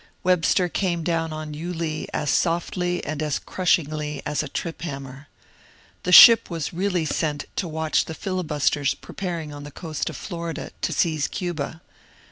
Webster 0.23 0.67
came 0.67 1.03
down 1.03 1.31
on 1.31 1.53
Yulee 1.53 2.07
as 2.11 2.31
softly 2.31 3.05
and 3.05 3.21
as 3.21 3.37
crush 3.37 3.77
ingly 3.77 4.23
as 4.25 4.41
a 4.41 4.47
trip 4.47 4.81
hammer. 4.81 5.27
The 6.01 6.11
ship 6.11 6.49
was 6.49 6.73
really 6.73 7.05
sent 7.05 7.45
to 7.57 7.67
watch 7.67 8.05
the 8.05 8.15
filibusters 8.15 8.95
preparing 8.95 9.53
on 9.53 9.63
the 9.63 9.69
coast 9.69 10.09
of 10.09 10.17
Florida 10.17 10.71
to 10.81 10.91
seize 10.91 11.27
Cuba. 11.27 11.81